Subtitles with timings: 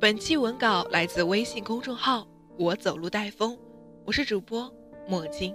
[0.00, 3.54] 本期文稿来自微信公众号“我走路带风”，
[4.06, 4.72] 我是主播
[5.06, 5.54] 墨金。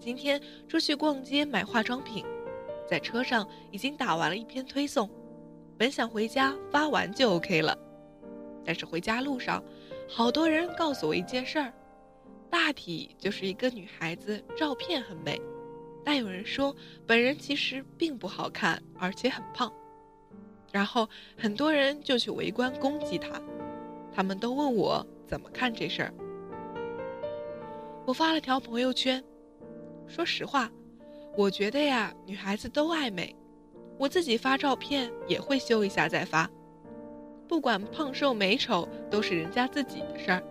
[0.00, 2.24] 今天出去逛街买化妆品，
[2.88, 5.10] 在车上已经打完了一篇推送，
[5.76, 7.76] 本想回家发完就 OK 了，
[8.64, 9.62] 但是回家路上，
[10.08, 11.70] 好多人告诉我一件事儿，
[12.48, 15.38] 大体就是一个女孩子照片很美，
[16.02, 16.74] 但有人说
[17.06, 19.70] 本人其实并不好看，而且很胖。
[20.70, 23.40] 然后很多人就去围观攻击他，
[24.14, 26.14] 他们都问我怎么看这事儿。
[28.06, 29.22] 我发了条朋友圈，
[30.06, 30.70] 说实话，
[31.36, 33.34] 我觉得呀，女孩子都爱美，
[33.98, 36.50] 我自己发照片也会修一下再发，
[37.46, 40.42] 不管胖瘦美丑都是人家自己的事儿，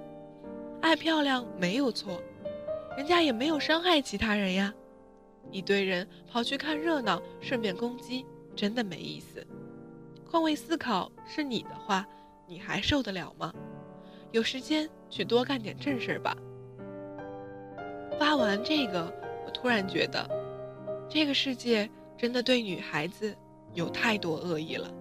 [0.82, 2.22] 爱漂亮没有错，
[2.95, 4.73] 人家也没有伤害其他人呀，
[5.52, 9.45] 一堆人跑去看热闹，顺便攻击，真的没意思。
[10.30, 12.06] 换位思考是你的话，
[12.45, 13.53] 你还受得了吗？
[14.31, 16.36] 有时间去多干点正事儿吧。
[18.20, 19.11] 发完这个，
[19.45, 20.30] 我突然觉得，
[21.08, 23.33] 这个世界真的对女孩子
[23.73, 24.92] 有太多恶意了。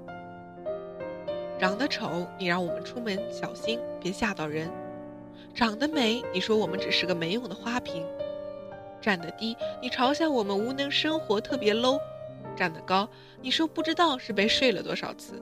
[1.58, 4.69] 长得丑，你让我们出门小心，别吓到人；
[5.54, 8.04] 长得美，你说我们只是个没用的花瓶；
[9.00, 11.98] 站得低，你嘲笑我们无能生活，特别 low。
[12.56, 13.09] 站得高，
[13.41, 15.34] 你说不知道是被睡了多少次；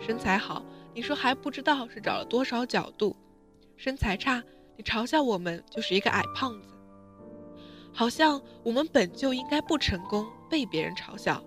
[0.00, 3.14] 身材好，你说还不知道是找了多少角度；
[3.76, 4.42] 身材差，
[4.76, 6.68] 你嘲笑我们就是一个矮胖子。
[7.92, 11.40] 好像我们本就应该不成功，被别人嘲笑；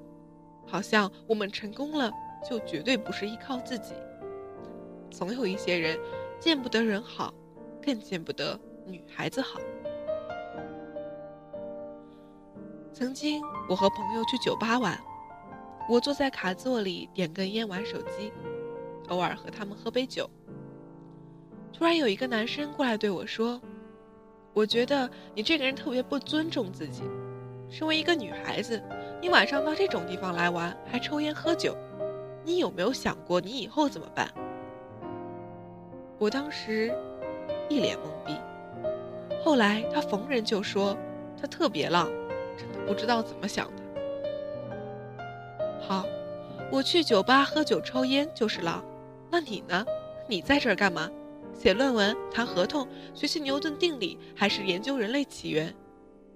[0.66, 2.09] 好像我们成功了，
[2.50, 3.94] 就绝对不是依靠自己。
[5.12, 6.00] 总有一些人
[6.40, 7.34] 见不得人好，
[7.81, 9.59] 更见不得女孩子好。
[12.94, 15.00] 曾经，我和朋友去酒吧玩，
[15.88, 18.31] 我坐在卡座里点根烟玩手机，
[19.09, 20.28] 偶尔和他们喝杯酒。
[21.72, 23.62] 突然有一个男生过来对我说
[24.53, 27.03] ：“我觉得你这个人特别不尊重自己，
[27.70, 28.81] 身为一个女孩子，
[29.22, 31.78] 你晚上到这种地方来玩还抽烟喝酒，
[32.44, 34.28] 你有没有想过你以后怎么办？”
[36.18, 36.92] 我当时
[37.69, 38.34] 一脸懵逼，
[39.44, 40.98] 后来他逢人就说
[41.40, 42.09] 他特别浪。
[42.88, 43.84] 不知道怎么想的。
[45.81, 46.06] 好，
[46.72, 48.84] 我去酒吧喝酒抽烟就是浪，
[49.30, 49.86] 那你呢？
[50.28, 51.09] 你在这儿干嘛？
[51.53, 55.74] 写论文、谈合同、学习牛顿定理，还是研究人类起源？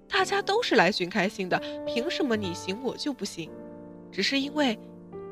[0.08, 3.50] 大家都是来寻开心的，凭什么你行我就不行？
[4.10, 4.78] 只是因为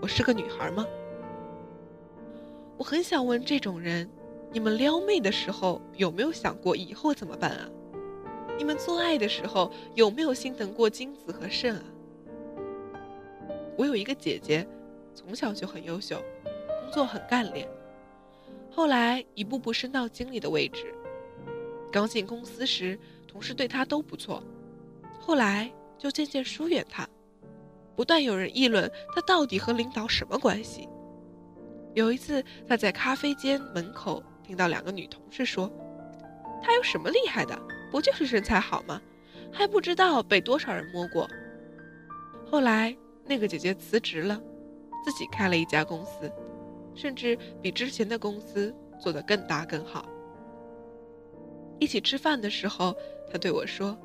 [0.01, 0.87] 我是个女孩吗？
[2.79, 4.09] 我很想问这种人：
[4.53, 7.69] 你们撩妹的时候有没有想过以后怎么办啊？
[8.61, 11.83] 你们做爱的时候有没有心疼过精子和肾啊？
[13.75, 14.69] 我有一个姐姐，
[15.15, 16.23] 从小就很优秀，
[16.83, 17.67] 工作很干练，
[18.71, 20.95] 后来一步步升到经理的位置。
[21.91, 24.43] 刚进公司时，同事对她都不错，
[25.19, 27.09] 后来就渐渐疏远她，
[27.97, 30.87] 不断有人议论她到底和领导什么关系。
[31.95, 35.73] 有一次，她在咖啡间门口听到两个女同事说
[36.63, 37.59] ：“她有什么厉害的？”
[37.91, 39.01] 不就是身材好吗？
[39.53, 41.29] 还不知道被多少人摸过。
[42.49, 44.41] 后来那个姐姐辞职了，
[45.05, 46.31] 自己开了一家公司，
[46.95, 50.09] 甚至比之前的公司做得更大更好。
[51.81, 52.95] 一起吃饭的时候，
[53.29, 53.99] 她对我说：“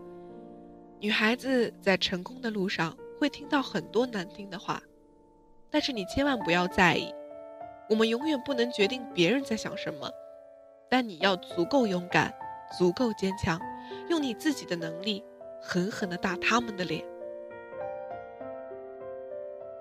[1.00, 4.82] 女孩子在成功的路上会听到很多难听的话，
[5.70, 7.14] 但是你千万不要在意。
[7.88, 10.10] 我们永远不能决定别人在想什么，
[10.90, 12.34] 但你要足够勇敢，
[12.80, 13.60] 足够坚强。”
[14.10, 15.24] 用你自己的能力，
[15.62, 17.04] 狠狠的打他们的脸。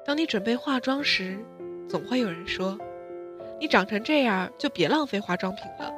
[0.05, 1.39] 当你准备化妆时，
[1.89, 2.79] 总会有人说
[3.59, 5.93] ：“你长成这样，就别浪费化妆品了。”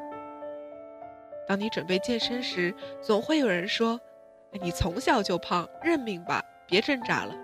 [1.48, 4.00] 当你准备健身时，总会有人说
[4.60, 7.34] ：“你从小就胖，认命吧，别挣扎了。”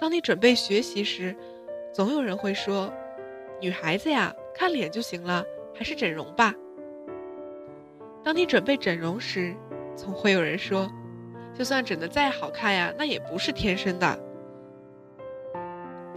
[0.00, 1.36] 当你准备学习时，
[1.92, 2.92] 总有人会说
[3.60, 5.44] ：“女孩子呀，看脸就行了，
[5.74, 6.54] 还是整容吧。”
[8.24, 9.54] 当你准备整容时，
[9.96, 10.90] 总会有人说
[11.58, 14.18] ：“就算整得再好看呀，那也不是天生的。”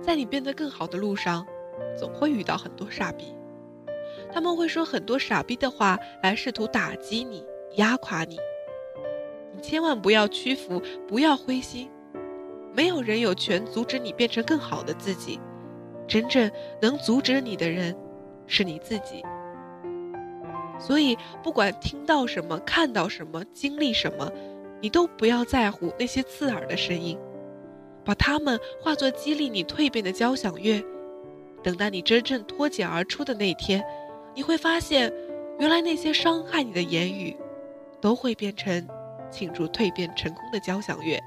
[0.01, 1.45] 在你变得更好的路上，
[1.97, 3.35] 总会遇到很多傻逼，
[4.31, 7.43] 他们会说很多傻逼的话来试图打击你、
[7.77, 8.37] 压垮你。
[9.51, 11.89] 你千万不要屈服，不要灰心，
[12.71, 15.39] 没有人有权阻止你变成更好的自己，
[16.07, 17.97] 真正能阻止你的人
[18.45, 19.23] 是你自己。
[20.77, 24.31] 所以，不管听到什么、看到什么、经历什么，
[24.81, 27.17] 你都不要在乎那些刺耳的声音，
[28.03, 30.83] 把它们化作激励你蜕变的交响乐。
[31.63, 33.83] 等待你真正脱茧而出的那天，
[34.35, 35.11] 你会发现，
[35.57, 37.35] 原来那些伤害你的言语，
[37.99, 38.87] 都会变成
[39.31, 41.19] 庆祝蜕变成功的交响乐。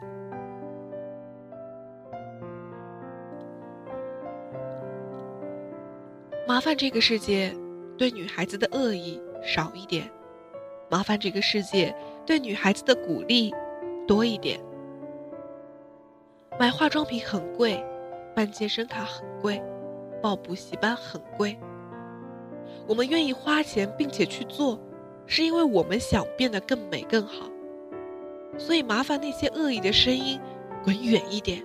[6.47, 7.53] 麻烦这个世界，
[7.97, 9.21] 对女孩子的恶意。
[9.43, 10.11] 少一点，
[10.90, 11.94] 麻烦这个世界
[12.26, 13.55] 对女孩子的鼓励
[14.06, 14.61] 多一点。
[16.58, 17.85] 买化妆品很贵，
[18.35, 19.62] 办健身卡很贵，
[20.20, 21.58] 报补习班很贵。
[22.87, 24.79] 我们愿意花钱并且去做，
[25.26, 27.49] 是因为我们想变得更美更好。
[28.56, 30.41] 所以麻烦那些恶意的声音
[30.82, 31.64] 滚远一点。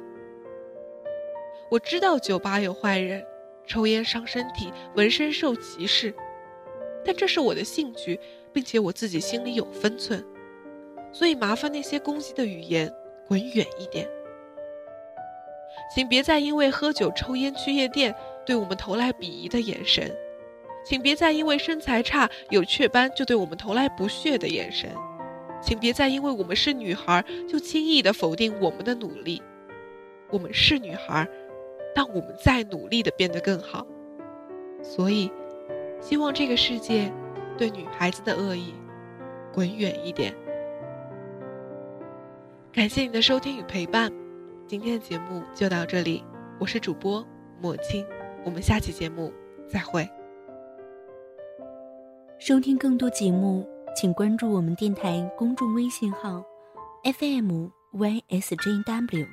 [1.72, 3.26] 我知道酒吧有坏人，
[3.66, 6.14] 抽烟伤身体，纹身受歧视。
[7.06, 8.20] 但这是我的兴趣，
[8.52, 10.24] 并且我自己心里有分寸，
[11.12, 12.94] 所以麻烦那些攻击的语言
[13.28, 14.08] 滚远一点。
[15.94, 18.16] 请别再因为喝酒抽烟去夜店
[18.46, 20.16] 对我们投来鄙夷的眼神，
[20.86, 24.90] 请别再因为身材差有雀斑就对我们投来不屑的眼神，
[25.62, 29.42] 请别再因为我们是女孩就轻易的否定我们的努力。
[30.30, 31.28] 我们是女孩，
[31.94, 33.86] 但我们在努力的变得更好，
[34.82, 35.30] 所以。
[36.04, 37.10] 希望这个世界
[37.58, 38.74] 对女孩子的恶意
[39.54, 40.36] 滚远一点。
[42.74, 44.12] 感谢你的收听与陪伴，
[44.68, 46.22] 今天的节目就到这里，
[46.60, 47.26] 我是主播
[47.62, 48.06] 莫青，
[48.44, 49.32] 我们下期节目
[49.66, 50.06] 再会。
[52.38, 53.66] 收听更多节目，
[53.96, 56.44] 请关注我们电台公众微信号
[57.06, 59.26] FM YSJW，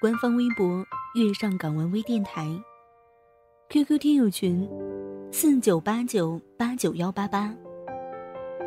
[0.00, 0.86] 官方微博
[1.16, 2.46] 月上港湾微电台
[3.70, 4.70] ，QQ 听友群。
[5.34, 7.54] 四九八九八九幺八八。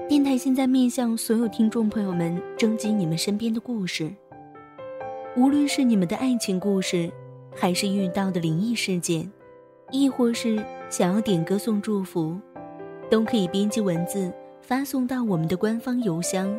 [0.09, 4.11] 电台现在面向所有听众朋友们征集你们身边的故事，
[5.37, 7.07] 无论是你们的爱情故事，
[7.55, 9.31] 还是遇到的灵异事件，
[9.91, 10.57] 亦或是
[10.89, 12.35] 想要点歌送祝福，
[13.11, 16.51] 都可以编辑文字发送到我们的官方邮箱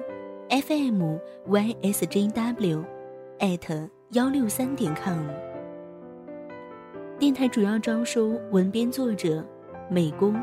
[0.50, 1.18] fm
[1.48, 2.84] ysjw
[3.40, 5.18] at 幺六三点 com。
[7.18, 9.44] 电台主要招收文编作者。
[9.88, 10.34] 美工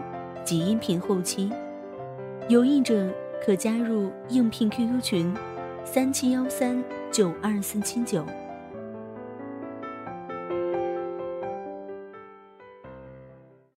[0.45, 1.51] 及音频后期，
[2.48, 3.10] 有意者
[3.45, 5.34] 可加入应聘 QQ 群：
[5.84, 8.25] 三七幺三九二四七九。